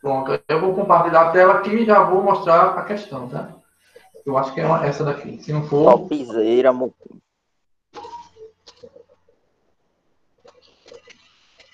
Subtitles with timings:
[0.00, 3.50] Pronto, eu vou compartilhar a tela aqui e já vou mostrar a questão, tá?
[4.24, 5.42] Eu acho que é uma, essa daqui.
[5.42, 6.08] Se não for.
[6.72, 6.94] Mo...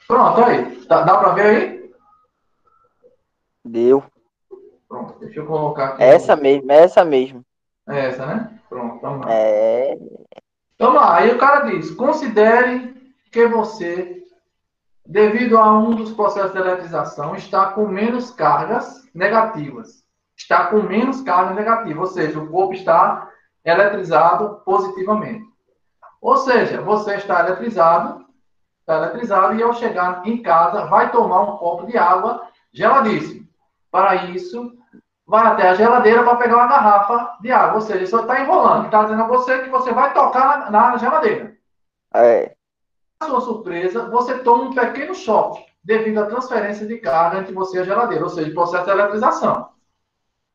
[0.06, 0.86] Pronto, aí.
[0.86, 1.92] Dá, dá pra ver aí?
[3.64, 4.02] Deu.
[4.88, 6.02] Pronto, deixa eu colocar aqui.
[6.02, 7.44] Essa mesmo, essa mesmo.
[7.86, 8.58] É essa, né?
[8.70, 9.32] Pronto, vamos lá.
[9.32, 9.98] É.
[10.78, 14.24] Vamos lá, aí o cara diz: considere que você,
[15.08, 20.04] devido a um dos processos de eletrização, está com menos cargas negativas.
[20.36, 23.28] Está com menos carga negativa, ou seja, o corpo está
[23.64, 25.44] eletrizado positivamente.
[26.20, 28.26] Ou seja, você está eletrizado,
[28.80, 33.48] está eletrizado, e ao chegar em casa, vai tomar um copo de água geladíssimo.
[33.90, 34.72] Para isso,
[35.26, 37.76] vai até a geladeira para pegar uma garrafa de água.
[37.76, 38.84] Ou seja, só está enrolando.
[38.84, 41.56] Está dizendo a você que você vai tocar na, na geladeira.
[42.14, 42.57] É.
[43.20, 47.78] A sua surpresa, você toma um pequeno choque devido à transferência de carga entre você
[47.78, 49.70] e a geladeira, ou seja, processo de eletrização.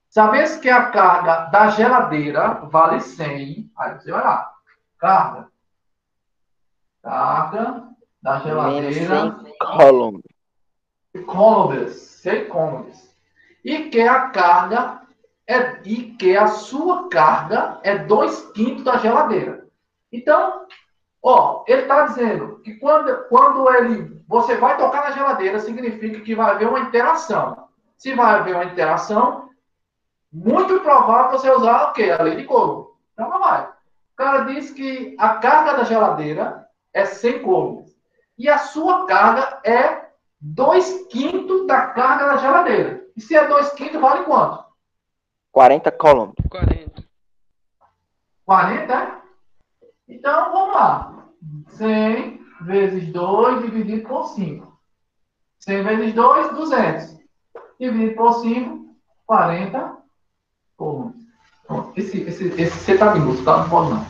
[0.09, 3.71] Sabes que a carga da geladeira vale 100.
[3.75, 4.53] Aí você vai lá.
[4.97, 5.47] Carga.
[7.01, 7.89] Carga
[8.21, 9.35] da geladeira.
[9.59, 10.21] Column.
[11.25, 11.95] Cômodas.
[11.95, 13.13] 100 cômodas.
[13.65, 15.01] E que a carga
[15.47, 19.67] é, e que a sua carga é 2 quintos da geladeira.
[20.11, 20.65] Então,
[21.23, 26.35] ó, ele está dizendo que quando, quando ele, você vai tocar na geladeira, significa que
[26.35, 27.69] vai haver uma interação.
[27.97, 29.49] Se vai haver uma interação,
[30.31, 32.11] muito provável você usar o quê?
[32.11, 32.89] A lei de Coulomb.
[33.13, 33.63] Então, não vai.
[33.63, 37.95] O cara diz que a carga da geladeira é 100 coulombs.
[38.37, 40.09] E a sua carga é
[40.41, 43.05] 2 quintos da carga da geladeira.
[43.15, 44.63] E se é 2 quintos, vale quanto?
[45.51, 46.33] 40 columns.
[46.49, 47.03] 40.
[48.45, 49.21] 40, é?
[50.07, 51.12] Então, vamos lá.
[51.77, 54.73] 100 vezes 2 dividido por 5.
[55.59, 57.17] 100 vezes 2, 200.
[57.79, 59.97] Dividido por 5, 40
[60.77, 61.23] coulombs.
[61.95, 63.57] Esse, esse, esse C tá minúsculo, tá?
[63.57, 64.05] Não pode não.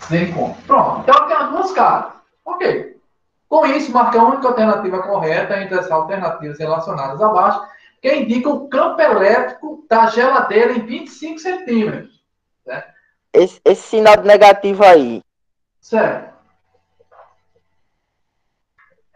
[0.00, 0.54] Sem como.
[0.66, 1.00] Pronto.
[1.00, 2.12] Então, tem as duas caras.
[2.44, 3.00] Ok.
[3.48, 7.60] Com isso, marca a única alternativa correta entre as alternativas relacionadas abaixo,
[8.00, 12.19] que indica o campo elétrico da geladeira em 25 centímetros.
[13.32, 15.22] Esse, esse sinal de negativo aí.
[15.80, 16.30] Certo.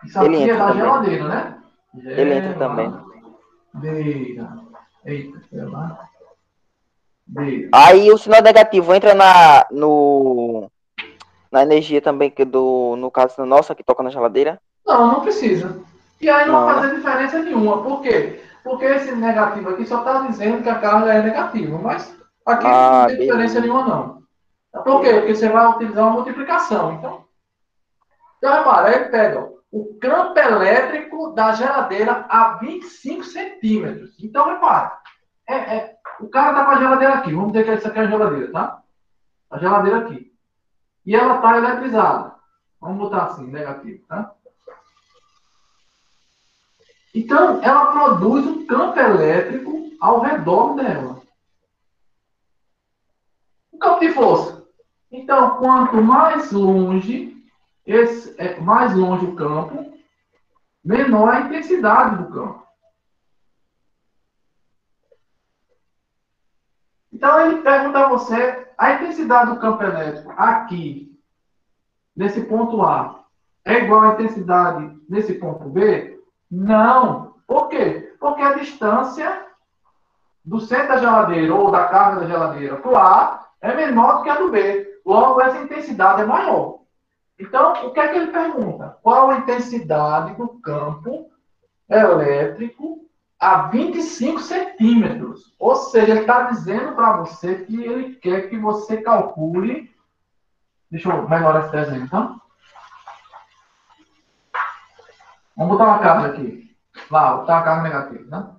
[0.05, 0.83] Isso Ele aqui é entra da também.
[0.85, 1.63] geladeira, né?
[1.95, 2.91] Ele entra também.
[3.83, 4.51] Geladeira.
[5.05, 6.09] Eita, geladeira.
[7.73, 10.71] Aí o sinal negativo entra na, no,
[11.51, 14.61] na energia também, que do, no caso nossa, que toca na geladeira.
[14.87, 15.81] Não, não precisa.
[16.21, 16.83] E aí não, Não, vai né?
[16.83, 17.83] fazer diferença nenhuma.
[17.83, 18.41] Por quê?
[18.63, 21.79] Porque esse negativo aqui só está dizendo que a carga é negativa.
[21.79, 22.15] Mas
[22.47, 23.61] aqui Ah, não tem diferença beleza.
[23.61, 24.83] nenhuma, não.
[24.83, 25.15] Por quê?
[25.15, 26.95] Porque você vai utilizar uma multiplicação.
[26.95, 27.25] Então,
[28.39, 34.15] então repara, aí ele pega o campo elétrico da geladeira a 25 centímetros.
[34.23, 34.99] Então, repara,
[35.47, 37.33] é, é, o cara está com a geladeira aqui.
[37.33, 38.83] Vamos dizer que essa aqui é a geladeira, tá?
[39.51, 40.33] A geladeira aqui.
[41.07, 42.35] E ela está eletrizada.
[42.81, 44.33] Vamos botar assim, negativo, tá?
[47.15, 51.23] Então, ela produz um campo elétrico ao redor dela.
[53.75, 54.65] Um campo de força.
[55.11, 57.37] Então, quanto mais longe,
[57.85, 59.93] esse, é, mais longe o campo,
[60.85, 62.65] menor a intensidade do campo.
[67.13, 71.17] Então, ele pergunta a você, a intensidade do campo elétrico aqui,
[72.17, 73.25] nesse ponto A,
[73.65, 76.21] é igual à intensidade nesse ponto B?
[76.51, 77.35] Não.
[77.47, 78.15] Por quê?
[78.21, 79.47] Porque a distância
[80.45, 84.23] do centro da geladeira ou da carga da geladeira para o A é menor do
[84.23, 85.01] que a do B.
[85.07, 86.81] Logo, essa intensidade é maior.
[87.39, 88.99] Então, o que é que ele pergunta?
[89.03, 91.31] Qual a intensidade do campo
[91.89, 93.09] elétrico
[93.41, 95.55] a 25 centímetros?
[95.59, 99.91] Ou seja, ele está dizendo para você que ele quer que você calcule.
[100.91, 102.39] Deixa eu melhorar esse desenho, então.
[105.57, 106.77] Vamos botar uma carga aqui.
[107.11, 108.51] Lá, botar uma carga negativa, né?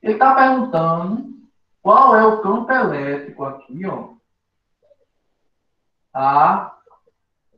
[0.00, 1.37] Ele está perguntando
[1.82, 4.10] qual é o campo elétrico aqui, ó.
[6.12, 6.74] A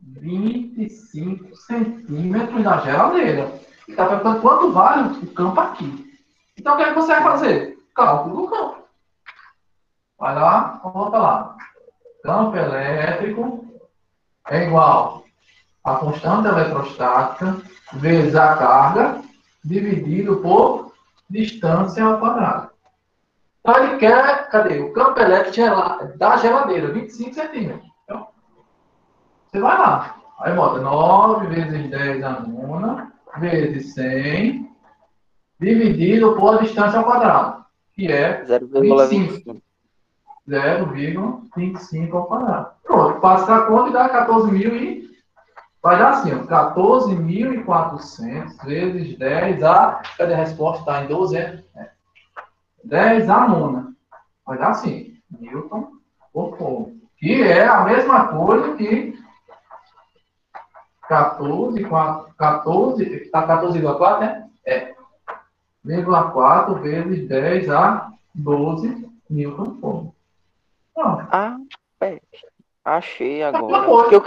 [0.01, 3.43] 25 centímetros da geladeira.
[3.87, 6.11] Ele está perguntando quanto vale o campo aqui.
[6.59, 7.79] Então, o que, é que você vai fazer?
[7.95, 8.85] Cálculo do campo.
[10.19, 11.57] Vai lá, volta lá.
[12.23, 13.67] Campo elétrico
[14.49, 15.25] é igual
[15.83, 17.57] a constante eletrostática
[17.95, 19.23] vezes a carga
[19.65, 20.93] dividido por
[21.29, 22.71] distância ao quadrado.
[23.61, 24.81] Então ele quer, cadê?
[24.81, 27.89] O campo elétrico da geladeira, 25 centímetros.
[28.05, 28.29] Então,
[29.47, 30.17] você vai lá.
[30.41, 34.71] Aí bota 9 vezes 10 a nona vezes 100
[35.61, 37.63] dividido por distância ao quadrado,
[37.93, 39.61] que é 0,25.
[40.49, 42.71] 0,25 ao quadrado.
[42.83, 45.11] Pronto, passa a conta e dá 14 mil e
[45.83, 50.01] vai dar assim, 14.400 vezes 10 a.
[50.17, 50.81] Cadê a resposta?
[50.81, 51.63] Está em 12, é?
[52.85, 53.95] 10 a nona.
[54.47, 55.93] Vai dar assim, Newton
[56.33, 56.97] por fogo.
[57.17, 59.19] Que é a mesma coisa que
[61.09, 64.51] 14, 4, 14, está 14 igual a 4, né?
[64.65, 64.95] É.
[65.85, 70.15] Vírgula 4 vezes 10 a 12 Newton por
[70.97, 71.57] Ah,
[72.01, 72.21] é.
[72.85, 73.87] Achei agora.
[73.87, 74.25] Eu,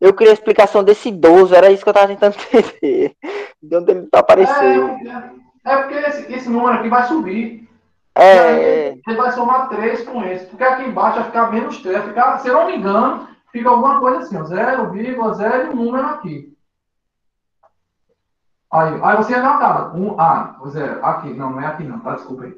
[0.00, 3.14] eu queria a explicação desse 12, era isso que eu estava tentando entender.
[3.62, 4.88] De onde ele tá aparecendo.
[5.06, 5.30] É,
[5.64, 7.68] é porque esse, esse número aqui vai subir.
[8.14, 8.94] É.
[8.96, 10.46] Você vai somar 3 com esse.
[10.46, 11.98] Porque aqui embaixo vai ficar menos 3.
[11.98, 16.06] Vai ficar, se eu não me engano, fica alguma coisa assim, 0,0 e um número
[16.06, 16.56] aqui.
[18.72, 19.90] Aí, aí você cara.
[19.94, 21.04] Um, ah, zero.
[21.04, 22.14] Aqui, não, não é aqui não, tá?
[22.14, 22.56] Desculpa aí.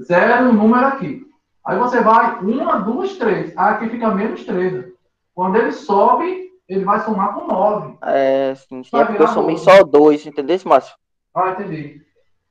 [0.00, 1.26] Zero, um número aqui.
[1.64, 3.56] Aí você vai, uma, duas, três.
[3.56, 4.92] Aí aqui fica menos 3.
[5.34, 7.96] Quando ele sobe, ele vai somar com 9.
[8.02, 8.96] É, sim, sim.
[8.96, 9.64] É porque eu somei 12.
[9.64, 10.94] só 2, entendeu, Márcio?
[11.34, 12.02] Ah, entendi.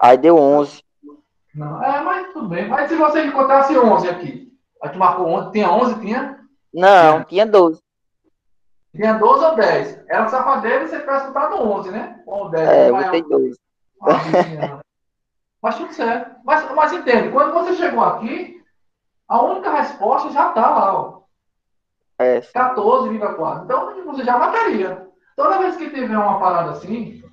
[0.04, 0.84] Aí deu 11.
[1.56, 2.68] Não, é, mas tudo bem.
[2.68, 4.52] Mas se você encontrasse 11 aqui,
[4.82, 6.40] aí tu marcou 11, tinha 11, tinha?
[6.74, 7.82] Não, tinha, tinha 12.
[8.94, 10.04] Tinha 12 ou 10.
[10.10, 12.22] Era safadeza e você tivesse botado 11, né?
[12.26, 12.70] Ou 10.
[12.70, 13.56] É, eu botei 2.
[15.64, 16.36] mas tudo certo.
[16.44, 18.62] Mas, mas entende, quando você chegou aqui,
[19.30, 21.22] a única resposta já está lá, ó.
[22.20, 22.42] É.
[22.42, 23.64] 14,4.
[23.64, 25.08] Então você já mataria.
[25.38, 27.24] Toda vez que tiver uma parada assim,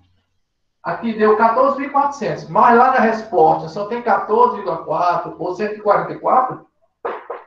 [0.82, 6.66] aqui deu 14.400, mas lá na resposta só tem 14,4 ou 144,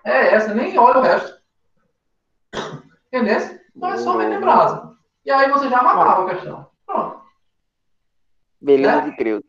[0.06, 1.42] é essa, nem olha o resto.
[3.08, 3.60] Entendeu?
[3.76, 4.94] Então é só meter brasa.
[5.26, 6.68] E aí você já matava a questão.
[6.86, 7.22] Pronto.
[8.62, 9.10] Beleza né?
[9.10, 9.46] de Creudo.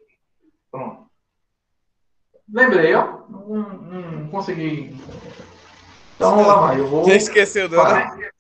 [0.71, 1.07] Pronto.
[2.53, 3.23] Lembrei, ó.
[3.29, 4.97] Não, não consegui
[6.17, 7.05] então lá vai, eu vou.
[7.05, 7.69] Já esqueceu?
[7.69, 8.31] Né?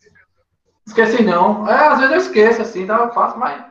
[0.86, 1.68] Esqueci não.
[1.68, 3.64] É, às vezes eu esqueço, assim, então eu faço, mas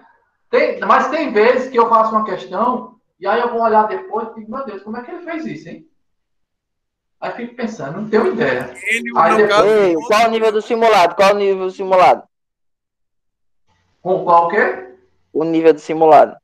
[0.54, 4.28] tem, mas tem vezes que eu faço uma questão e aí eu vou olhar depois
[4.30, 5.90] e digo, meu Deus, como é que ele fez isso, hein?
[7.20, 8.72] Aí fico pensando, não tenho ideia.
[8.84, 9.66] Ele, aí depois...
[9.66, 11.16] Ei, qual o nível do simulado?
[11.16, 12.28] Qual o nível do simulado?
[14.00, 14.96] Com qual o quê?
[15.32, 16.38] O nível do simulado.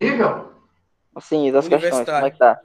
[0.00, 0.52] Nível?
[1.20, 2.60] Sim, das questões, como é que tá?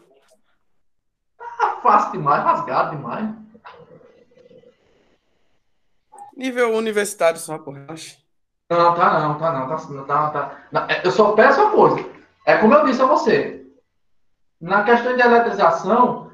[1.39, 3.29] Ah, fácil demais, rasgado demais.
[6.37, 8.22] Nível universitário só, porra, relaxa.
[8.73, 11.01] Não, tá não, tá não, tá, tá, tá, tá.
[11.03, 12.09] Eu só peço uma coisa.
[12.43, 13.67] É como eu disse a você.
[14.59, 16.31] Na questão de eletrização,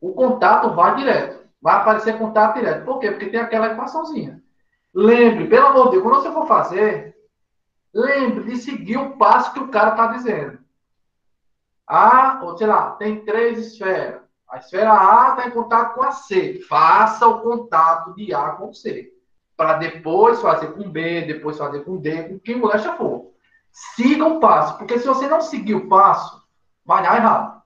[0.00, 1.46] o contato vai direto.
[1.62, 2.84] Vai aparecer contato direto.
[2.84, 3.12] Por quê?
[3.12, 4.42] Porque tem aquela equaçãozinha.
[4.92, 7.16] Lembre, pelo amor de Deus, quando você for fazer,
[7.94, 10.58] lembre de seguir o passo que o cara está dizendo.
[11.86, 14.20] A, ou sei lá, tem três esferas.
[14.50, 16.60] A esfera A está em contato com a C.
[16.68, 19.17] Faça o contato de A com C
[19.58, 23.32] para depois fazer com B, depois fazer com D, com quem molesta for.
[23.72, 26.46] Siga o passo, porque se você não seguir o passo,
[26.86, 27.60] vai dar errado.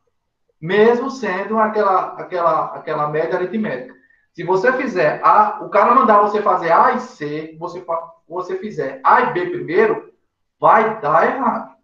[0.58, 3.94] Mesmo sendo aquela, aquela, aquela média aritmética.
[4.32, 7.84] Se você fizer A, o cara mandar você fazer A e C, você,
[8.26, 10.14] você fizer A e B primeiro,
[10.58, 11.76] vai dar errado.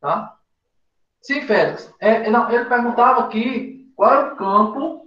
[0.00, 0.36] Tá?
[1.20, 1.92] Sim, Félix.
[1.98, 5.01] É, não, ele perguntava aqui qual é o campo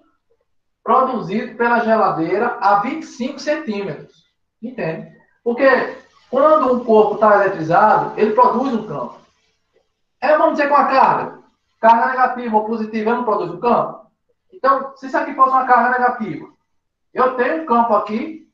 [0.85, 4.23] produzido pela geladeira a 25 centímetros.
[4.61, 5.19] Entende?
[5.43, 5.97] Porque
[6.29, 9.17] quando um corpo está eletrizado, ele produz um campo.
[10.21, 11.39] É, vamos dizer, com a carga.
[11.81, 14.05] Carga negativa ou positiva, ele não produz um campo?
[14.53, 16.47] Então, se isso aqui fosse uma carga negativa,
[17.13, 18.47] eu tenho um campo aqui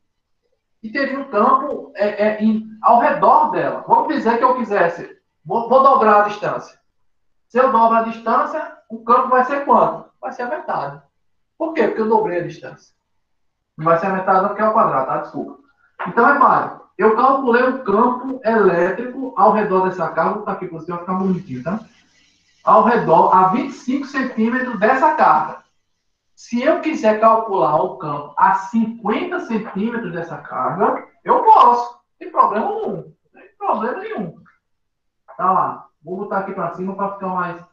[0.81, 3.83] e teria um campo é, é, em, ao redor dela.
[3.87, 6.79] Vamos dizer que eu quisesse, vou, vou dobrar a distância.
[7.49, 10.09] Se eu dobro a distância, o campo vai ser quanto?
[10.19, 11.01] Vai ser a metade.
[11.61, 11.87] Por quê?
[11.87, 12.91] Porque eu dobrei a distância.
[13.77, 15.17] Não vai ser a metade porque é o quadrado, tá?
[15.19, 15.59] Desculpa.
[16.07, 21.01] Então, repare, eu calculei o campo elétrico ao redor dessa carga, tá aqui você, vai
[21.01, 21.79] ficar bonitinho, tá?
[22.63, 25.63] Ao redor, a 25 centímetros dessa carga.
[26.35, 31.95] Se eu quiser calcular o campo a 50 centímetros dessa carga, eu posso.
[32.17, 33.13] Tem problema nenhum.
[33.31, 34.35] Tem problema nenhum.
[35.37, 35.85] Tá lá.
[36.03, 37.63] Vou botar aqui para cima para ficar mais.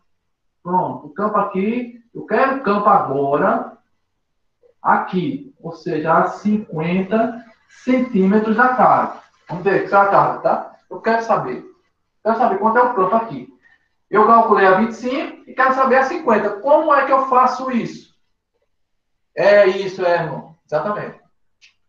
[0.63, 1.07] Pronto.
[1.07, 1.95] O campo aqui.
[2.15, 3.78] Eu quero o campo agora
[4.89, 7.45] aqui, ou seja, a 50
[7.85, 9.21] centímetros da carga.
[9.49, 10.77] Vamos ver, que é a carga, tá?
[10.91, 11.65] Eu quero saber.
[12.23, 13.49] Quero saber quanto é o campo aqui.
[14.11, 16.61] Eu calculei a 25 e quero saber a 50.
[16.61, 18.15] Como é que eu faço isso?
[19.37, 20.57] É isso, é, irmão.
[20.67, 21.21] Exatamente.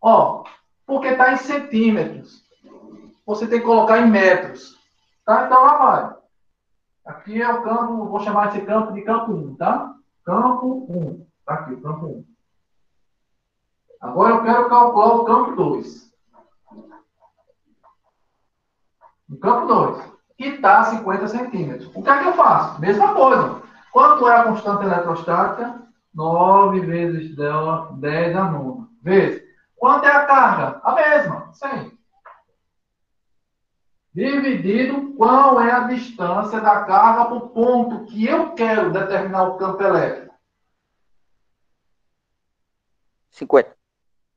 [0.02, 0.44] Ó,
[0.86, 2.44] porque está em centímetros.
[3.26, 4.78] você tem que colocar em metros.
[5.26, 5.46] Tá?
[5.46, 6.16] Então lá vai.
[7.06, 9.94] Aqui é o campo, vou chamar esse campo de campo 1, tá?
[10.26, 11.26] Campo 1.
[11.46, 12.26] Tá aqui, campo 1.
[14.00, 16.14] Agora eu quero calcular o campo 2.
[19.30, 20.12] O campo 2.
[20.38, 21.92] Que está a 50 centímetros.
[21.94, 22.80] O que é que eu faço?
[22.80, 23.62] Mesma coisa.
[23.92, 25.82] Quanto é a constante eletrostática?
[26.14, 28.88] 9 vezes 10 a 9.
[29.02, 29.44] Vezes.
[29.76, 30.82] Quanto é a carga?
[30.84, 32.00] A mesma, 100.
[34.14, 39.58] Dividido qual é a distância da carga para o ponto que eu quero determinar o
[39.58, 40.34] campo elétrico.
[43.30, 43.79] 50.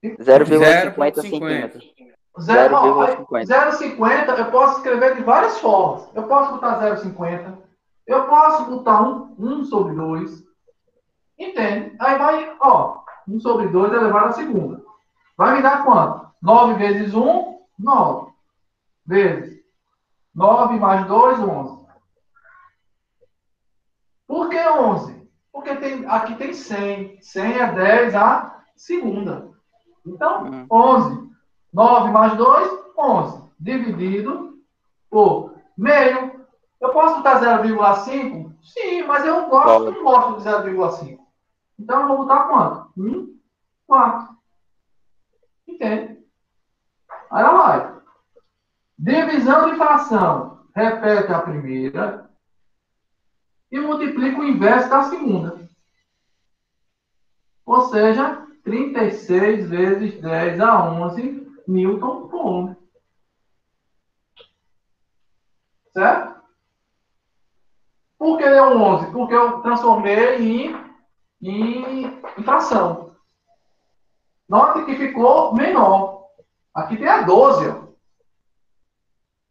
[0.03, 1.95] 0,50 centímetros.
[2.39, 6.09] 0,50 eu posso escrever de várias formas.
[6.15, 7.59] Eu posso botar 0,50.
[8.07, 10.43] Eu posso botar 1, 1 sobre 2.
[11.39, 11.95] Entende?
[12.01, 14.83] Aí vai, ó, 1 sobre 2 elevado à segunda.
[15.37, 16.27] Vai me dar quanto?
[16.43, 18.33] 9 vezes 1, 9.
[19.07, 19.63] Vezes
[20.35, 21.83] 9 mais 2, 11.
[24.27, 25.31] Por que 11?
[25.53, 27.19] Porque tem, aqui tem 100.
[27.21, 29.52] 100 é 10 a segunda.
[30.07, 31.33] Então, 11.
[31.73, 33.43] 9 mais 2, 11.
[33.59, 34.59] Dividido
[35.09, 36.47] por meio.
[36.81, 38.53] Eu posso botar 0,5?
[38.63, 41.19] Sim, mas eu gosto, não gosto de 0,5.
[41.79, 42.93] Então, eu vou botar quanto?
[42.97, 43.39] 1,
[43.87, 44.29] 4.
[45.67, 46.23] Entende?
[47.31, 48.03] Aí ela vai.
[48.99, 50.61] Divisão de fração.
[50.75, 52.31] Repete a primeira
[53.71, 55.69] e multiplica o inverso da segunda.
[57.65, 62.77] Ou seja, 36 vezes 10 a 11 Newton por
[65.93, 66.43] Certo?
[68.19, 69.11] Por que deu 11?
[69.11, 70.77] Porque eu transformei em,
[71.43, 73.17] em, em fração.
[74.49, 76.29] Note que ficou menor.
[76.75, 77.69] Aqui tem a 12.
[77.69, 77.83] Ó.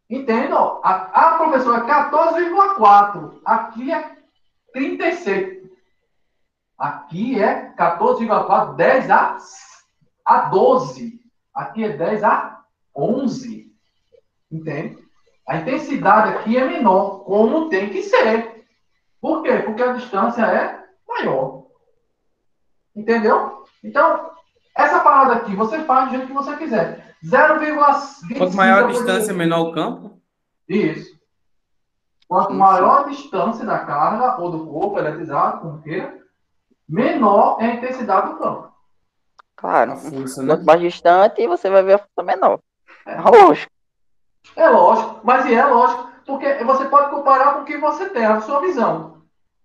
[0.10, 0.80] Entendam?
[0.84, 3.42] A, a professora é 14,4.
[3.46, 4.18] Aqui é
[4.74, 5.61] 36.
[6.82, 9.38] Aqui é 14,4, 10 a,
[10.26, 11.22] a 12.
[11.54, 12.64] Aqui é 10 a
[12.96, 13.72] 11.
[14.52, 14.98] Entende?
[15.48, 18.66] A intensidade aqui é menor, como tem que ser.
[19.22, 19.60] Por quê?
[19.60, 21.68] Porque a distância é maior.
[22.96, 23.64] Entendeu?
[23.84, 24.32] Então,
[24.76, 27.16] essa parada aqui, você faz do jeito que você quiser.
[27.24, 28.38] 0,25.
[28.40, 30.20] Quanto maior a distância, menor o campo?
[30.68, 31.16] Isso.
[32.28, 36.21] Quanto maior a distância da carga ou do corpo eletrizado, como queira,
[36.92, 38.72] menor é a intensidade do campo.
[39.56, 39.96] Claro.
[39.96, 40.48] Força, né?
[40.50, 42.60] Quanto mais distante, você vai ver a força menor.
[43.06, 43.14] É.
[43.14, 43.72] é lógico.
[44.56, 48.42] É lógico, mas é lógico, porque você pode comparar com o que você tem, a
[48.42, 49.22] sua visão.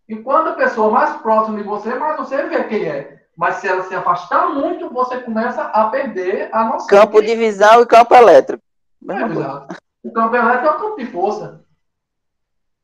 [0.08, 3.26] E quando a pessoa mais próxima de você, mais você vê quem é.
[3.36, 6.86] Mas se ela se afastar muito, você começa a perder a noção.
[6.86, 8.62] Campo de visão e campo elétrico.
[9.08, 9.76] É.
[10.02, 11.64] O campo elétrico é o campo de força.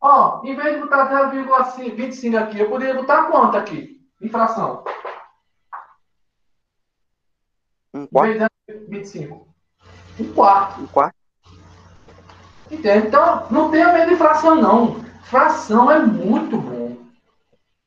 [0.00, 3.91] Ó, em vez de botar 0,25 aqui, eu poderia botar quanto aqui?
[4.22, 4.84] Infração.
[7.92, 8.46] Um quarto.
[8.88, 9.48] 25.
[10.20, 10.80] Um quarto.
[10.80, 11.16] Um quarto.
[12.70, 13.08] Entende?
[13.08, 15.02] Então, não tenha medo de fração, não.
[15.24, 16.96] Fração é muito bom.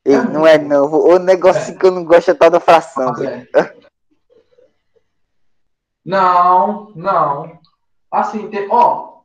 [0.03, 0.97] É não é novo.
[1.09, 1.77] O negócio é.
[1.77, 3.13] que eu não gosto é tal da fração.
[3.23, 3.47] É.
[6.05, 7.59] Não, não.
[8.11, 9.21] Assim, tem, ó,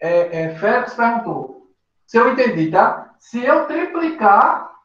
[0.00, 1.70] é, é, Félix perguntou.
[2.06, 3.14] Se eu entendi, tá?
[3.20, 4.75] Se eu triplicar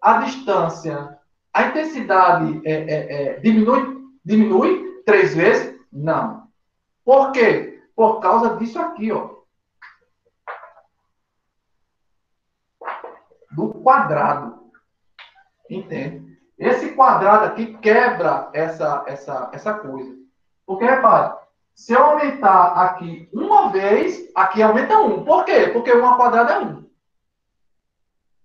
[0.00, 1.18] a distância,
[1.52, 5.78] a intensidade é, é, é, diminui, diminui três vezes?
[5.92, 6.48] Não.
[7.04, 7.82] Por quê?
[7.94, 9.40] Por causa disso aqui, ó.
[13.52, 14.70] Do quadrado.
[15.68, 16.38] Entende?
[16.58, 20.14] Esse quadrado aqui quebra essa, essa, essa coisa.
[20.66, 21.34] Porque, repare,
[21.74, 25.24] se eu aumentar aqui uma vez, aqui aumenta um.
[25.24, 25.68] Por quê?
[25.72, 26.89] Porque uma quadrada é um.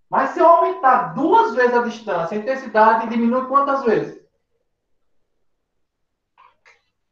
[0.10, 4.24] Mas se eu aumentar duas vezes a distância, a intensidade diminui quantas vezes?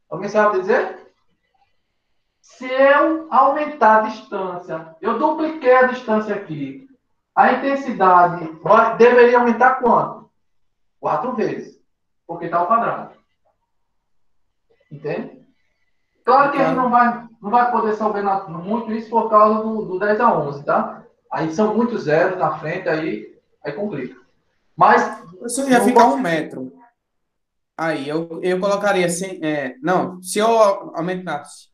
[0.09, 1.11] Alguém sabe dizer?
[2.39, 6.87] Se eu aumentar a distância, eu dupliquei a distância aqui,
[7.35, 8.47] a intensidade
[8.97, 10.29] deveria aumentar quanto?
[10.99, 11.81] Quatro vezes.
[12.27, 13.15] Porque está ao quadrado.
[14.91, 15.43] Entende?
[16.23, 19.85] Claro que a gente não vai, não vai poder saber muito isso por causa do,
[19.85, 21.02] do 10 a 11, tá?
[21.33, 23.35] Aí são muitos zeros na frente, aí,
[23.65, 24.15] aí complica.
[24.75, 25.01] Mas.
[25.43, 26.71] Isso ia ficar um metro.
[27.75, 29.43] Aí eu, eu colocaria assim.
[29.43, 30.47] É, não, se eu
[30.95, 31.69] aumentasse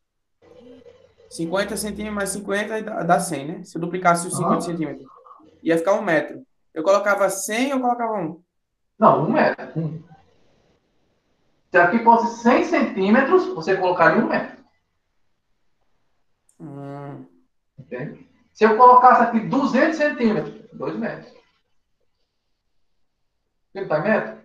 [1.28, 3.64] 50 centímetros mais 50 dá 100, né?
[3.64, 5.06] Se eu duplicasse os 50 centímetros
[5.62, 6.42] ia ficar um metro.
[6.72, 8.42] Eu colocava 100 ou colocava um?
[8.98, 9.78] Não, um metro.
[9.78, 10.02] Um.
[11.70, 14.58] Se aqui fosse 100 centímetros, você colocaria um metro.
[17.78, 18.29] Entende?
[18.60, 21.32] Se eu colocasse aqui 200 centímetros, 2 metros.
[23.74, 24.38] Ele tá em metro?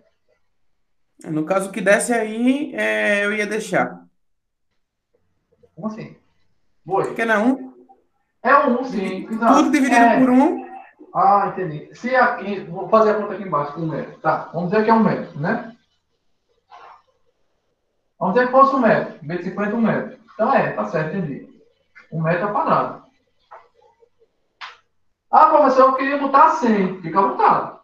[1.24, 4.06] No caso que desse aí, é, eu ia deixar.
[5.74, 6.16] Como assim?
[6.82, 7.08] Boi.
[7.08, 7.74] Porque não é um?
[8.42, 9.26] É um, sim.
[9.30, 9.54] Exato.
[9.54, 10.18] Tudo dividido É.
[10.18, 10.64] por um.
[11.14, 11.94] Ah, entendi.
[11.94, 14.18] Se aqui, vou fazer a conta aqui embaixo com um metro.
[14.20, 15.76] Tá, vamos dizer que é um metro, né?
[18.18, 19.18] Vamos dizer que fosse um metro.
[19.22, 20.18] Um metro e cinquenta, um metro.
[20.32, 21.60] Então é, tá certo, entendi.
[22.10, 23.05] Um metro é quadrado.
[25.38, 27.02] Ah, professor, eu queria botar 100.
[27.02, 27.78] Fica à vontade.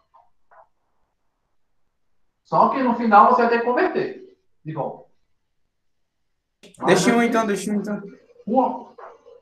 [2.45, 4.39] Só que no final você vai ter que converter.
[4.65, 5.05] De volta.
[6.87, 8.01] Deixa um aqui- então, deixa um então.
[8.47, 8.95] uma,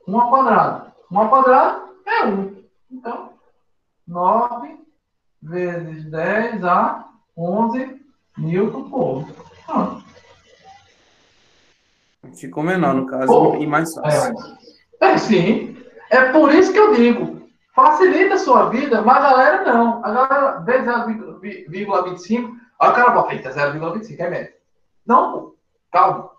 [0.05, 0.93] uma quadrada.
[1.09, 2.63] Uma quadrada é 1.
[2.91, 3.33] Então,
[4.05, 4.77] 9
[5.41, 7.97] vezes 10 a 11
[8.37, 9.25] newton por.
[9.65, 10.03] Pronto.
[12.35, 14.33] Ficou menor, no caso, Pô, e mais fácil.
[14.99, 15.05] É.
[15.13, 15.77] é sim.
[16.09, 17.40] É por isso que eu digo.
[17.73, 20.03] Facilita a sua vida, mas a galera não.
[20.05, 24.53] A galera vê 0,25, aí o cara bota, eita, 0,25 é médio.
[25.05, 25.55] Não, pô.
[25.91, 26.31] Calma.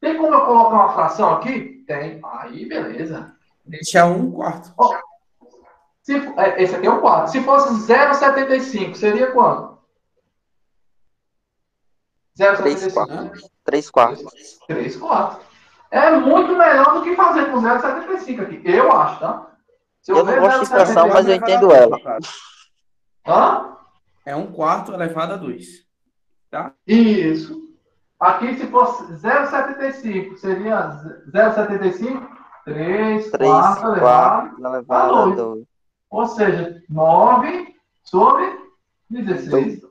[0.00, 1.84] Tem como eu colocar uma fração aqui?
[1.86, 2.20] Tem.
[2.24, 3.34] Aí, beleza.
[3.64, 4.72] Deixar um quarto.
[6.02, 7.32] Se, fo- é, esse aqui é o 4.
[7.32, 9.78] Se fosse 0,75, seria quanto?
[12.36, 12.92] 3 0,75.
[12.94, 13.50] quartos.
[13.64, 14.58] 3 quartos.
[14.68, 15.46] 3 quartos.
[15.90, 18.62] É muito melhor do que fazer com 0,75 aqui.
[18.64, 19.46] Eu acho, tá?
[20.08, 21.98] Se Eu não gosto de fração, 0,75 mas eu entendo ela.
[23.26, 23.76] Hã?
[24.24, 25.66] É um quarto elevado a dois.
[26.86, 27.60] Isso.
[28.18, 30.98] Aqui, se fosse 0,75, seria
[31.30, 32.26] 0,75?
[32.64, 34.66] 3 3 quartos elevado.
[34.66, 35.36] elevado a dois.
[35.36, 35.66] 2.
[36.08, 38.46] Ou seja, 9 sobre
[39.10, 39.82] 16.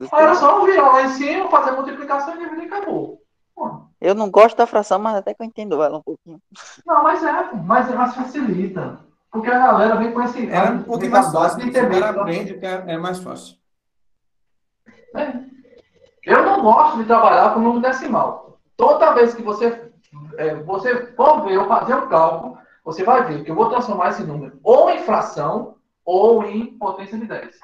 [0.00, 3.22] Aí era só virar lá em cima, fazer a multiplicação e dividir e acabou.
[3.54, 6.40] Pô, Eu não gosto da fração, mas até que eu entendo ela um pouquinho.
[6.84, 9.08] Não, mas é, mas, mas facilita.
[9.30, 10.50] Porque a galera vem com esse.
[10.50, 11.60] Era um pouquinho mais fácil.
[11.60, 12.00] de entender.
[12.00, 13.56] cara aprende, que é é mais fácil.
[15.14, 15.50] É.
[16.24, 18.58] Eu não gosto de trabalhar com número decimal.
[18.76, 19.90] Toda vez que você,
[20.36, 24.10] é, você for ver ou fazer o cálculo, você vai ver que eu vou transformar
[24.10, 27.58] esse número ou em fração ou em potência de 10.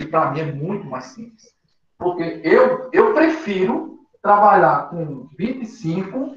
[0.00, 1.54] E para mim é muito mais simples.
[1.98, 6.36] Porque eu, eu prefiro trabalhar com 25,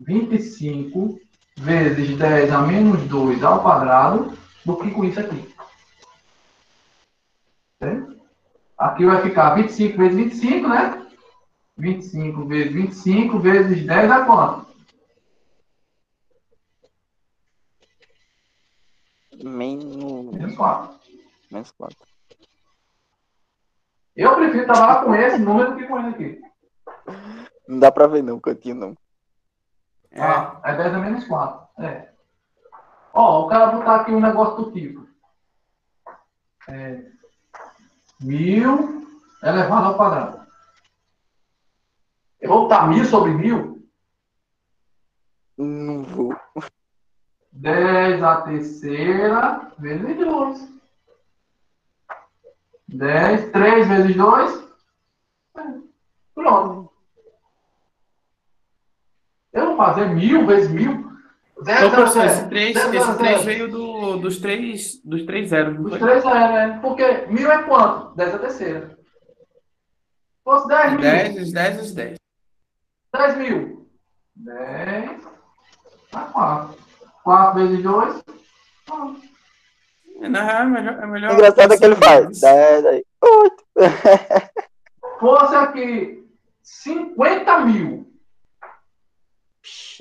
[0.00, 1.18] 25
[1.56, 5.54] vezes 10 a menos 2 ao quadrado do que com isso aqui.
[8.78, 11.06] Aqui vai ficar 25 vezes 25, né?
[11.76, 14.64] 25 vezes 25 vezes 10 dá quanto?
[19.42, 20.98] Menos, Menos 4.
[21.50, 21.96] menos 4.
[24.16, 26.40] Eu prefiro trabalhar com esse número do que com esse aqui.
[27.66, 28.96] Não dá pra ver não, cantinho não.
[30.14, 30.22] É.
[30.22, 31.84] Ah, é 10 a menos 4.
[31.84, 32.12] É.
[33.12, 35.06] Ó, o cara botar aqui um negócio do tipo.
[36.68, 37.04] É,
[38.20, 39.06] mil
[39.42, 40.46] elevado ao quadrado.
[42.40, 43.88] Eu vou botar mil sobre mil?
[45.58, 46.34] Não vou.
[47.52, 50.74] 10 a terceira vezes 2.
[52.88, 54.64] 10, 3 vezes 2.
[56.34, 56.93] Pronto.
[59.76, 61.04] Fazer mil vezes mil.
[61.60, 63.42] Então, professor, zero, esse 3, zero, esse zero, 3 zero.
[63.44, 65.98] veio do, dos, três, dos três zeros, não Os foi?
[66.00, 66.78] três é, né?
[66.82, 68.14] Porque mil é quanto?
[68.16, 68.88] 10 a terceira.
[68.88, 71.00] Se fosse 10 mil.
[71.00, 72.18] 10, os 10, os 10.
[73.16, 73.88] 10 mil.
[74.36, 75.10] 10.
[76.12, 76.78] Dá 4.
[77.22, 78.24] 4 vezes 2.
[80.28, 81.02] Na real, é melhor.
[81.02, 82.40] É melhor O engraçado é que ele faz.
[82.40, 83.04] 10 aí.
[83.22, 83.64] 8.
[85.20, 86.28] Fosse aqui
[86.62, 88.13] 50 mil.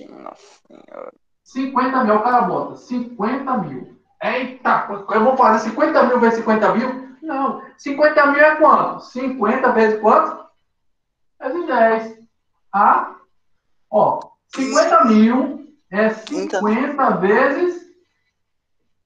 [0.10, 1.14] Nossa senhora.
[1.44, 3.98] 50 mil, o cara bota 50 mil.
[4.22, 7.18] Eita, eu vou fazer 50 mil vezes 50 mil?
[7.22, 7.62] Não.
[7.78, 9.04] 50 mil é quanto?
[9.04, 10.46] 50 vezes quanto?
[11.40, 12.20] Vezes 10.
[12.74, 13.16] Ah?
[13.90, 14.20] Ó,
[14.56, 17.84] 50 mil é 50 vezes.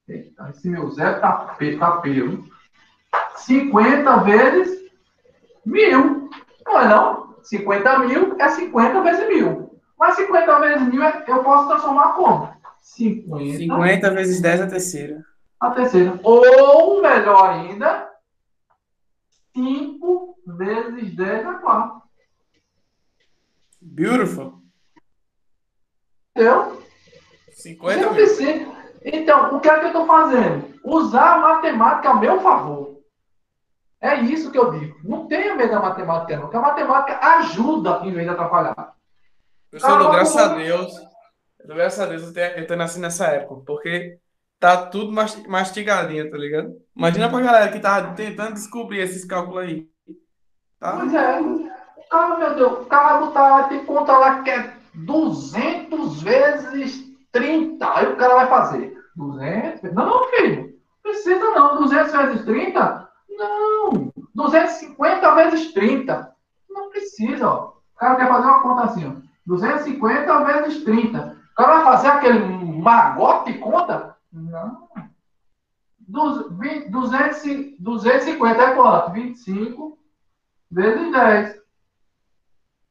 [0.08, 2.48] Eita, esse meu zero tá, tá feio.
[3.36, 4.90] 50 vezes
[5.66, 6.30] mil.
[6.64, 7.36] Não é não?
[7.42, 9.67] 50 mil é 50 vezes mil.
[9.98, 12.56] Mas 50 vezes mil é- eu posso transformar como?
[12.80, 15.24] 50, 50 vezes 10 a terceira.
[15.60, 16.18] a terceira.
[16.22, 18.08] Ou, melhor ainda,
[19.54, 22.02] 5 vezes 10 a 4.
[23.80, 24.62] Beautiful.
[26.36, 26.80] Entendeu?
[27.50, 28.14] 50 Não mil.
[28.14, 28.78] precisa.
[29.04, 30.78] Então, o que é que eu estou fazendo?
[30.84, 32.98] Usar a matemática a meu favor.
[34.00, 34.96] É isso que eu digo.
[35.02, 36.42] Não tenha medo da matemática, não.
[36.42, 38.94] Porque a matemática ajuda em vez de atrapalhar.
[39.70, 40.54] Professor, Calma, graças a.
[40.54, 40.92] Deus.
[41.64, 44.18] Graças a Deus eu, tenho, eu tô nascendo nessa época, porque
[44.58, 46.72] tá tudo mastigadinho, tá ligado?
[46.96, 49.86] Imagina pra galera que tá tentando descobrir esses cálculos aí.
[50.80, 50.96] Tá?
[50.96, 51.40] Pois é.
[51.40, 57.94] O cara, meu Deus, o cara botar, tem conta lá que é 200 vezes 30.
[57.94, 59.92] Aí o cara vai fazer 200.
[59.92, 60.78] Não, filho.
[61.02, 61.82] Precisa não.
[61.82, 63.08] 200 vezes 30?
[63.30, 64.12] Não.
[64.34, 66.34] 250 vezes 30.
[66.70, 67.72] Não precisa, ó.
[67.94, 69.27] O cara quer fazer uma conta assim, ó.
[69.48, 71.38] 250 vezes 30.
[71.52, 74.14] O cara vai fazer aquele magote de conta?
[74.30, 74.88] Não.
[76.06, 79.12] 200, 250 é quanto?
[79.12, 79.98] 25
[80.70, 81.60] vezes 10.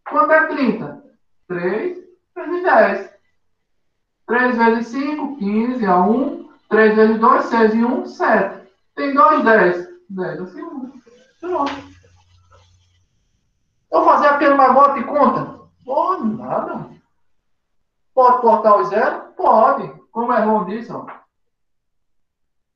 [0.10, 1.04] Quanto é 30?
[1.48, 1.98] 3
[2.36, 3.12] vezes 10.
[4.26, 6.50] 3 vezes 5, 15 a 1.
[6.70, 8.68] 3 vezes 2, 6 e 1, 7.
[8.96, 9.88] Tem 2, 10.
[10.10, 11.02] 10 assim, 1.
[11.40, 11.88] Pronto.
[13.92, 15.57] Eu fazer aquele magote de conta?
[15.88, 16.90] Pode, nada.
[18.14, 19.32] Pode cortar o zero?
[19.38, 19.88] Pode.
[20.12, 21.08] Como é bom disse, ó.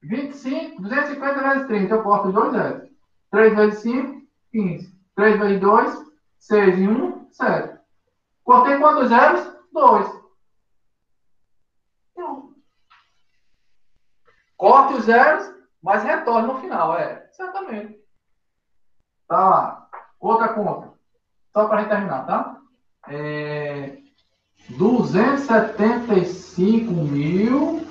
[0.01, 2.89] 25, 250 vezes 30, eu corto 2 zeros.
[3.29, 4.99] 3 vezes 5, 15.
[5.13, 7.79] 3 vezes 2, 6 e 1, 7.
[8.45, 9.57] Cortei quantos zeros?
[9.73, 10.21] 2.
[14.55, 17.27] Corte os zeros, mas retorne no final, é.
[17.33, 17.99] Certamente.
[19.27, 19.89] Tá lá.
[20.17, 20.93] Outra conta.
[21.51, 22.60] Só para terminar, tá?
[23.09, 23.97] É,
[24.69, 27.85] 275 mil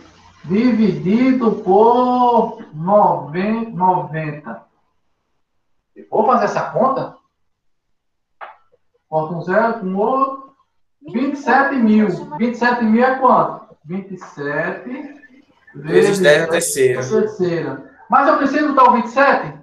[0.44, 4.64] dividido por 90.
[6.10, 7.16] Vou fazer essa conta?
[9.08, 10.50] Bota um zero com um outro.
[11.12, 12.08] 27 mil.
[12.36, 13.76] 27 mil é quanto?
[13.84, 15.20] 27
[15.74, 17.00] vezes 10 a terceira.
[17.00, 17.90] terceira.
[18.08, 19.58] Mas eu preciso botar o 27?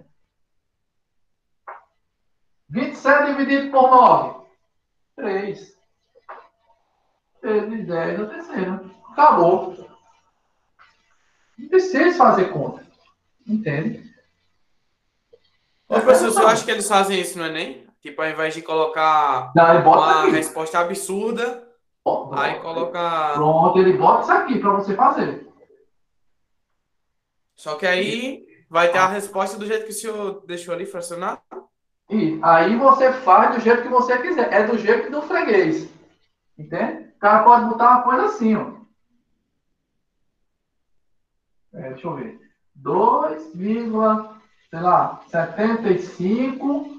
[2.70, 4.37] 27 dividido por 9.
[5.18, 5.78] 3.
[7.42, 8.86] Vezes 10 a terceira.
[9.12, 9.76] Acabou.
[11.58, 12.86] Não precisa fazer conta.
[13.46, 14.08] Entende?
[15.90, 17.88] Ô, professor, você acha que eles fazem isso no Enem?
[18.02, 20.32] Tipo, ao invés de colocar não, uma aqui.
[20.32, 21.68] resposta absurda,
[22.34, 23.34] aí coloca.
[23.34, 25.48] Pronto, ele bota isso aqui para você fazer.
[27.56, 31.42] Só que aí vai ter a resposta do jeito que o senhor deixou ali fracionar?
[32.10, 34.52] E aí você faz do jeito que você quiser.
[34.54, 35.90] É do jeito do freguês.
[36.58, 37.10] Entende?
[37.16, 38.72] O cara pode botar uma coisa assim, ó.
[41.74, 42.40] É, deixa eu ver.
[42.76, 43.52] 2,
[44.70, 46.98] sei lá, 75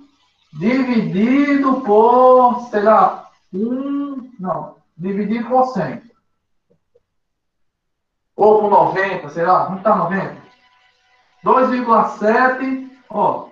[0.53, 6.03] dividido por, sei lá, 1, não, dividido por 100.
[8.37, 10.37] Ou por 90, sei lá, não está 90?
[11.45, 13.48] 2,7, ó,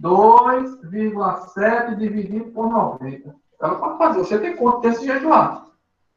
[0.00, 3.34] 2,7 dividido por 90.
[3.60, 5.66] Ela pode fazer, você tem conta desse jeito lá.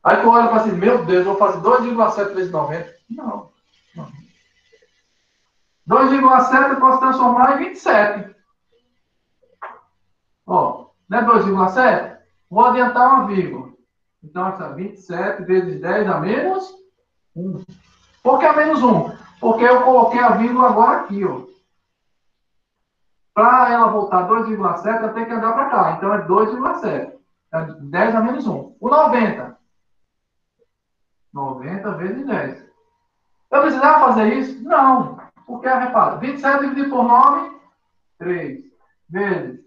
[0.04, 2.96] Aí tu olha e fala assim, meu Deus, eu vou fazer 2,7 vezes 90.
[3.10, 3.52] Não.
[3.96, 4.08] não.
[5.88, 8.36] 2,7 eu posso transformar em 27.
[10.48, 12.17] Ó, não é 2,7?
[12.50, 13.72] Vou adiantar uma vírgula.
[14.24, 16.74] Então, essa 27 vezes 10 a menos
[17.36, 17.63] 1.
[18.22, 19.12] Por que a menos 1?
[19.39, 21.41] Porque eu coloquei a vírgula agora aqui, ó.
[23.41, 25.91] Para ela voltar 2,7, eu tenho que andar para cá.
[25.97, 27.12] Então, é 2,7.
[27.51, 28.75] É 10 a menos 1.
[28.80, 29.58] O 90.
[31.34, 32.65] 90 vezes 10.
[33.49, 34.63] Eu precisava fazer isso?
[34.63, 35.19] Não.
[35.47, 37.51] Porque, repara, 27 dividido por 9,
[38.19, 38.63] 3.
[39.10, 39.60] Vezes.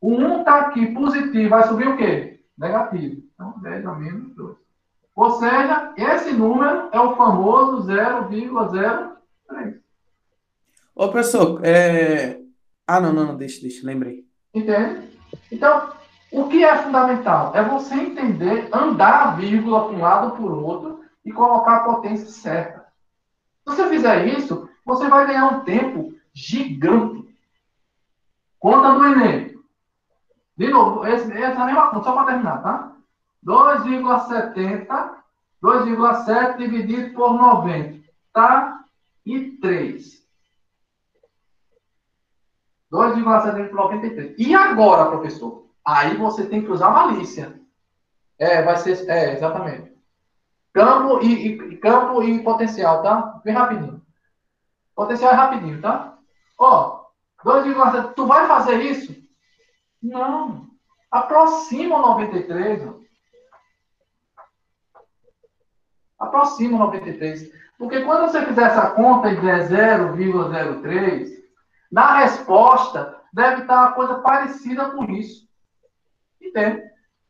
[0.00, 1.50] O 1 está aqui positivo.
[1.50, 2.40] Vai subir o quê?
[2.56, 3.20] Negativo.
[3.34, 4.56] Então, 10 a menos 2.
[5.16, 9.80] Ou seja, esse número é o famoso 0,03.
[10.94, 12.46] Ô, professor, é...
[12.90, 14.24] Ah, não, não, não, deixa, deixa, lembrei.
[14.54, 15.10] Entende?
[15.52, 15.92] Então,
[16.32, 17.54] o que é fundamental?
[17.54, 21.84] É você entender, andar a vírgula para um lado para o outro e colocar a
[21.84, 22.86] potência certa.
[23.68, 27.28] Se você fizer isso, você vai ganhar um tempo gigante.
[28.58, 29.58] Conta do Enem.
[30.56, 32.96] De novo, essa é mesma conta, só para terminar, tá?
[33.44, 35.10] 2,70,
[35.62, 38.02] 2,7 dividido por 90.
[38.32, 38.82] Tá?
[39.26, 40.26] E 3.
[42.92, 44.34] 2,7 dividido por 93.
[44.38, 45.66] E agora, professor?
[45.84, 47.58] Aí você tem que usar malícia.
[48.38, 49.08] É, vai ser.
[49.08, 49.92] É, exatamente.
[50.72, 53.40] Campo e, e, campo e potencial, tá?
[53.44, 54.02] Bem rapidinho.
[54.94, 56.16] Potencial é rapidinho, tá?
[56.58, 57.04] Ó,
[57.44, 58.14] 2,7.
[58.14, 59.16] Tu vai fazer isso?
[60.02, 60.68] Não.
[61.10, 62.86] Aproxima o 93.
[62.86, 62.98] Ó.
[66.18, 67.50] aproxima 93.
[67.78, 71.37] Porque quando você fizer essa conta e der 0,03,
[71.90, 75.48] na resposta deve estar uma coisa parecida com isso.
[76.40, 76.82] Entende?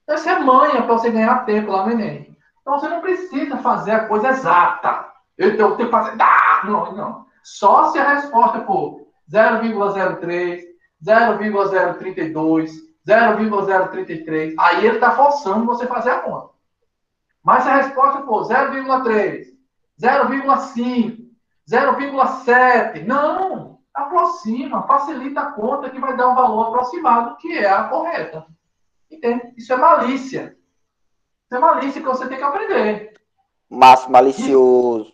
[0.07, 2.37] Essa é manha para você ganhar tempo lá no Enem.
[2.61, 5.07] Então você não precisa fazer a coisa exata.
[5.37, 6.17] Eu tenho que fazer.
[6.21, 7.27] Ah, não, não.
[7.43, 10.65] Só se a resposta for 0,03,
[11.03, 12.73] 0,032,
[13.07, 16.51] 0,033, aí ele está forçando você fazer a conta.
[17.43, 19.47] Mas se a resposta for 0,3,
[20.01, 21.29] 0,5,
[21.71, 23.68] 0,7, não,
[24.03, 28.47] aproxima, facilita a conta que vai dar um valor aproximado, que é a correta.
[29.11, 29.55] Entende?
[29.57, 30.57] Isso é malícia.
[31.45, 33.15] Isso é malícia que você tem que aprender.
[33.71, 35.13] Mas malicioso.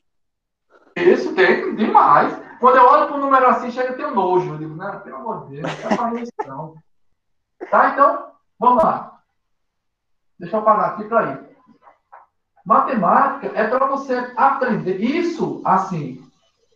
[0.96, 2.36] Isso tem demais.
[2.60, 4.52] Quando eu olho para o número assim, chega a ter um nojo.
[4.52, 6.74] Eu digo, não, pelo amor de Deus, não é isso não.
[7.70, 7.90] Tá?
[7.90, 8.26] Então,
[8.58, 9.20] vamos lá.
[10.38, 11.54] Deixa eu parar aqui para ir.
[12.64, 14.96] Matemática é para você aprender.
[14.96, 16.23] Isso, assim,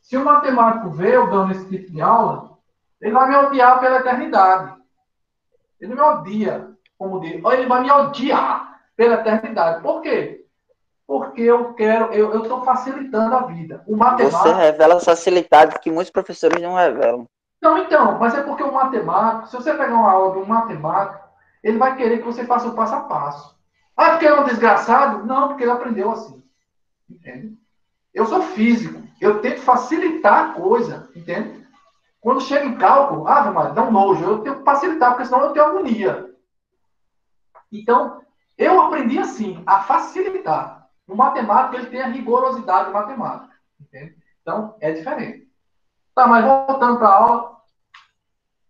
[0.09, 2.57] se o matemático vê eu dando esse tipo de aula,
[2.99, 4.75] ele vai me odiar pela eternidade.
[5.79, 7.35] Ele me odia, como diz.
[7.35, 9.83] Ele vai me odiar pela eternidade.
[9.83, 10.47] Por quê?
[11.07, 13.85] Porque eu quero, eu estou facilitando a vida.
[13.87, 14.43] O matemático...
[14.45, 17.27] Você revela as facilidades que muitos professores não revelam.
[17.61, 21.29] Não, então, mas é porque o matemático, se você pegar uma aula de um matemático,
[21.63, 23.59] ele vai querer que você faça o passo a passo.
[23.95, 25.27] Ah, porque ele é um desgraçado?
[25.27, 26.43] Não, porque ele aprendeu assim.
[27.11, 27.59] Entende?
[28.15, 29.07] Eu sou físico.
[29.21, 31.11] Eu tento facilitar a coisa.
[31.15, 31.67] Entende?
[32.21, 34.25] Quando chega em cálculo, ah, mas dá um nojo.
[34.25, 36.35] Eu tenho que facilitar, porque senão eu tenho agonia.
[37.71, 38.23] Então,
[38.57, 40.89] eu aprendi assim, a facilitar.
[41.07, 43.55] No matemático, ele tem a rigorosidade matemática.
[43.81, 44.17] Entende?
[44.43, 45.49] Então, é diferente.
[46.15, 47.59] Tá, mas voltando para a aula.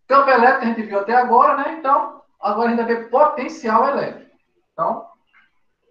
[0.07, 1.79] Campo elétrico a gente viu até agora, né?
[1.79, 4.31] Então, agora a gente vai ver potencial elétrico.
[4.73, 5.09] Então,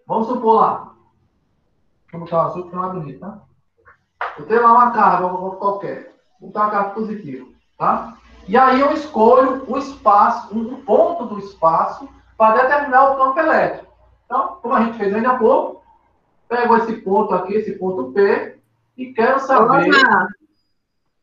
[0.08, 0.94] Vamos supor lá.
[2.10, 3.42] Vamos botar o açúcar que não é bonito, tá?
[4.38, 6.14] Eu tenho lá uma carga qualquer.
[6.40, 7.46] Vou botar uma carga positiva,
[7.76, 8.16] tá?
[8.46, 13.92] E aí eu escolho o espaço, um ponto do espaço para determinar o campo elétrico.
[14.24, 15.82] Então, como a gente fez ainda há pouco,
[16.48, 18.58] pego esse ponto aqui, esse ponto P,
[18.96, 19.90] e quero saber.
[19.90, 20.28] Osmar.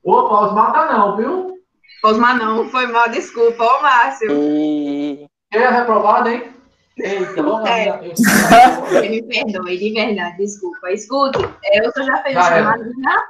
[0.04, 1.58] Opa, Osmar tá não, viu?
[2.04, 4.32] Osmar não, foi mal, desculpa, ô Márcio.
[4.32, 5.28] E...
[5.52, 6.55] Quem é reprovado, hein?
[6.98, 9.10] Eita, é.
[9.10, 10.92] me perdoe, de verdade, desculpa.
[10.92, 13.30] Escute, é, eu já fez já chamado já?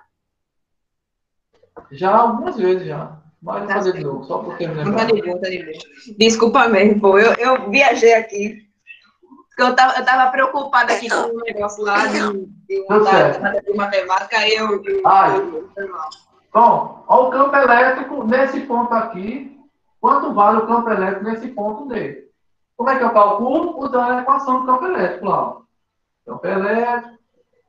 [1.91, 3.17] Já algumas vezes já.
[3.41, 4.95] Mas tá fazer de novo, só porque me lembro.
[4.95, 6.15] Tá de tá de.
[6.17, 7.19] Desculpa mesmo, pô.
[7.19, 8.65] Eu, eu viajei aqui.
[9.57, 12.19] Eu tava, eu tava preocupada aqui com um negócio lá de,
[12.67, 14.83] de, de, de matemática, aí eu.
[14.83, 15.37] eu, Ai.
[15.37, 15.95] eu, eu
[16.53, 19.59] Bom, olha o campo elétrico nesse ponto aqui.
[19.99, 22.24] Quanto vale o campo elétrico nesse ponto dele?
[22.77, 23.79] Como é que eu calculo?
[23.79, 25.57] Usando a equação do campo elétrico lá.
[26.25, 27.15] Campo elétrico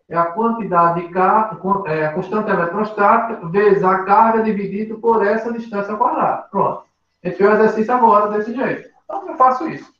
[0.09, 5.53] é a quantidade de carga, é a constante eletrostática, vezes a carga dividido por essa
[5.53, 6.43] distância quadrada.
[6.51, 6.85] Pronto.
[7.23, 8.89] A gente fez o exercício agora desse jeito.
[9.05, 9.93] Então, eu faço isso.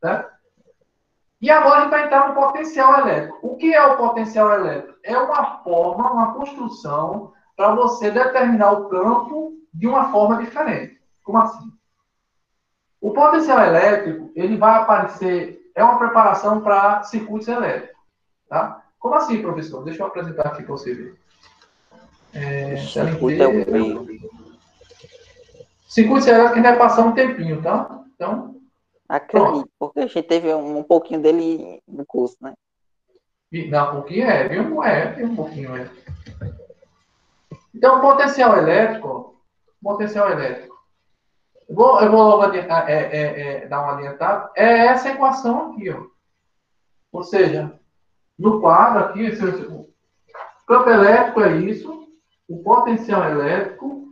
[0.00, 0.36] Certo?
[1.40, 3.38] E agora a gente vai entrar no potencial elétrico.
[3.42, 4.98] O que é o potencial elétrico?
[5.02, 11.00] É uma forma, uma construção para você determinar o campo de uma forma diferente.
[11.22, 11.72] Como assim?
[13.06, 17.96] O potencial elétrico, ele vai aparecer, é uma preparação para circuitos elétricos.
[18.48, 18.84] Tá?
[18.98, 19.84] Como assim, professor?
[19.84, 21.14] Deixa eu apresentar aqui para você ver.
[22.34, 24.06] É, circuito é o meio.
[25.86, 28.04] Circuito elétrico vai passar um tempinho, tá?
[28.12, 28.56] Então.
[29.08, 32.54] Acredito, porque a gente teve um, um, pouquinho dele no curso, né?
[33.52, 34.82] Não, um pouquinho é, viu?
[34.82, 35.88] É, tem um pouquinho, é.
[37.72, 39.40] Então, potencial elétrico,
[39.80, 40.75] potencial elétrico.
[41.68, 44.50] Vou, eu vou logo é, é, é, dar uma adiantada.
[44.54, 46.04] É essa equação aqui, ó.
[47.12, 47.72] Ou seja,
[48.38, 49.28] no quadro aqui,
[49.68, 49.86] o
[50.66, 52.08] campo elétrico é isso,
[52.48, 54.08] o potencial elétrico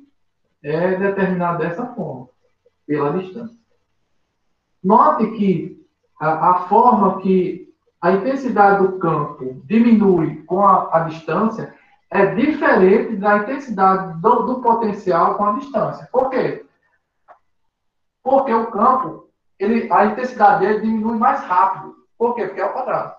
[0.63, 2.29] é determinado dessa forma,
[2.87, 3.57] pela distância.
[4.83, 5.87] Note que
[6.19, 11.75] a, a forma que a intensidade do campo diminui com a, a distância
[12.11, 16.09] é diferente da intensidade do, do potencial com a distância.
[16.13, 16.64] Por quê?
[18.25, 21.95] Porque o campo, ele, a intensidade dele diminui mais rápido.
[22.17, 22.47] Por quê?
[22.47, 23.15] Porque é ao quadrado.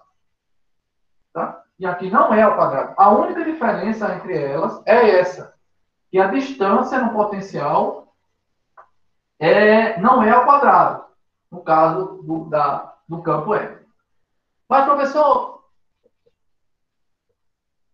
[1.31, 1.63] Tá?
[1.77, 2.95] E aqui não é ao quadrado.
[2.97, 5.53] A única diferença entre elas é essa.
[6.09, 8.15] Que a distância no potencial
[9.37, 11.05] é, não é ao quadrado.
[11.51, 13.79] No caso do, da, do campo é.
[14.67, 15.63] Mas, professor,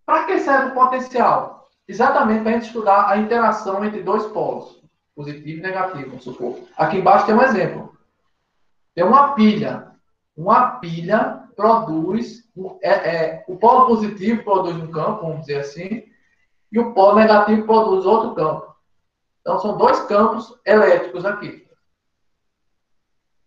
[0.05, 1.69] para que serve o potencial?
[1.85, 4.80] Exatamente para a gente estudar a interação entre dois polos
[5.15, 6.59] positivo e negativo, vamos supor.
[6.77, 7.97] Aqui embaixo tem um exemplo.
[8.93, 9.91] Tem uma pilha.
[10.35, 12.49] Uma pilha produz,
[12.81, 16.03] é, é, o polo positivo produz um campo, vamos dizer assim,
[16.71, 18.73] e o polo negativo produz outro campo.
[19.41, 21.67] Então, são dois campos elétricos aqui.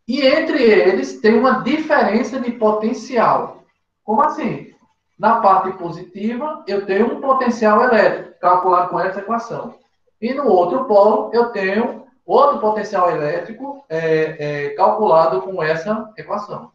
[0.06, 3.64] E entre eles tem uma diferença de potencial.
[4.02, 4.74] Como assim?
[5.18, 9.78] Na parte positiva, eu tenho um potencial elétrico, calculado com essa equação.
[10.24, 16.72] E no outro polo, eu tenho outro potencial elétrico é, é, calculado com essa equação.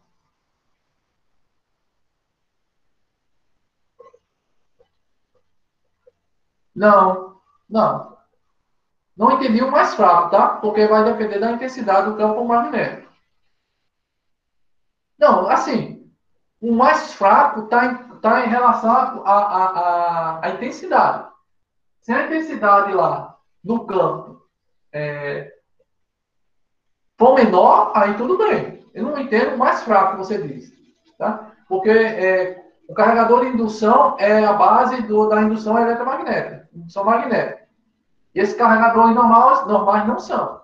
[6.72, 8.16] Não, não.
[9.16, 10.46] Não entendi o mais fraco, tá?
[10.60, 13.12] Porque vai depender da intensidade do campo magnético.
[15.18, 16.08] Não, assim,
[16.60, 21.28] o mais fraco está tá em relação à intensidade.
[22.00, 24.42] Se a intensidade lá do campo
[24.92, 25.52] é,
[27.18, 28.84] for menor, aí tudo bem.
[28.94, 30.72] Eu não entendo mais fraco você diz.
[31.18, 31.52] Tá?
[31.68, 37.68] Porque é, o carregador de indução é a base do, da indução eletromagnética, indução magnética.
[38.34, 40.62] E esses carregadores normais, normais não são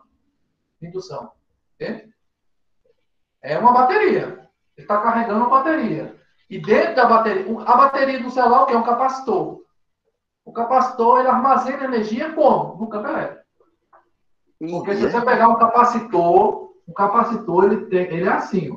[0.80, 1.30] indução.
[1.74, 2.10] Entende?
[3.42, 4.48] É uma bateria.
[4.76, 6.16] Ele está carregando uma bateria.
[6.48, 9.62] E dentro da bateria, a bateria do celular que é um capacitor.
[10.46, 12.76] O capacitor ele armazena energia como?
[12.76, 13.44] No campo elétrico.
[14.58, 18.70] Porque se você pegar um capacitor, o capacitor ele, tem, ele é assim.
[18.70, 18.76] Ó.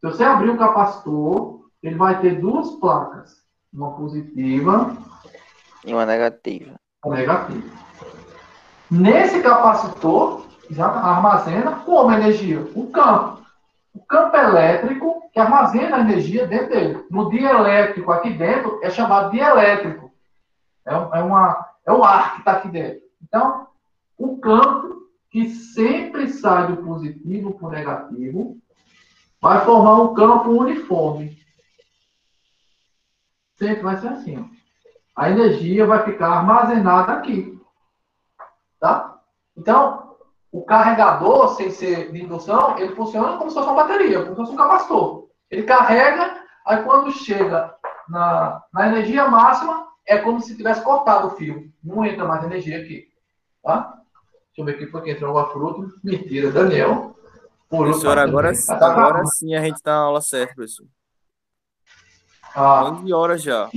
[0.00, 4.94] Se você abrir o capacitor, ele vai ter duas placas, uma positiva
[5.84, 6.74] e uma negativa.
[7.04, 7.62] Uma negativa.
[8.90, 12.60] Nesse capacitor, já armazena como energia?
[12.74, 13.41] O campo.
[13.94, 17.06] O campo elétrico que armazena a energia dentro dele.
[17.10, 20.12] No dielétrico aqui dentro é chamado dielétrico.
[20.84, 23.02] É, é, uma, é o ar que está aqui dentro.
[23.22, 23.66] Então,
[24.18, 28.58] o campo que sempre sai do positivo para o negativo
[29.40, 31.38] vai formar um campo uniforme.
[33.56, 34.38] Sempre vai ser assim.
[34.38, 34.62] Ó.
[35.16, 37.58] A energia vai ficar armazenada aqui.
[38.78, 39.18] Tá?
[39.56, 40.11] Então,
[40.52, 44.36] o carregador, sem ser de indução, ele funciona como se fosse uma bateria, como se
[44.36, 45.28] fosse um capacitor.
[45.50, 47.74] Ele carrega, aí quando chega
[48.06, 51.72] na, na energia máxima, é como se tivesse cortado o fio.
[51.82, 53.08] Não entra mais energia aqui.
[53.62, 53.94] Tá?
[54.48, 55.90] Deixa eu ver aqui, foi que entrou uma fruta.
[56.04, 57.16] Mentira, Daniel.
[57.70, 60.86] Professor, agora, agora sim a gente está na aula certa, professor.
[62.54, 62.84] Ah.
[62.84, 63.70] 11 horas já.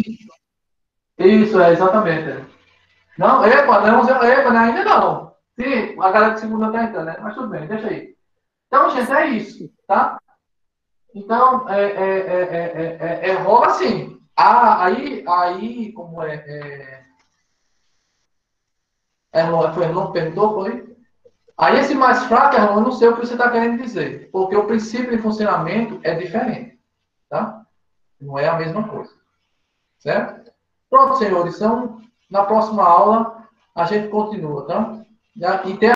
[1.18, 2.46] Isso, é, exatamente.
[3.18, 5.25] Não, epa, não, epa, não, ainda não.
[5.58, 7.18] Sim, a galera de segunda está entrando, né?
[7.22, 8.16] Mas tudo bem, deixa aí.
[8.68, 10.20] Então, gente, é isso, tá?
[11.14, 14.20] Então, é, é, é, é, rola assim.
[14.36, 16.36] Ah, aí, aí, como é.
[16.36, 17.06] é...
[19.32, 20.96] É, foi, não perguntou, foi?
[21.58, 24.66] Aí esse mais fraco, eu não sei o que você está querendo dizer, porque o
[24.66, 26.78] princípio de funcionamento é diferente,
[27.30, 27.66] tá?
[28.20, 29.14] Não é a mesma coisa,
[30.00, 30.52] certo?
[30.90, 35.05] Pronto, senhores, então na próxima aula a gente continua, tá?
[35.38, 35.78] E tem